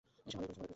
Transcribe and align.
এসে 0.09 0.35
ভালোই 0.35 0.47
করেছো। 0.49 0.65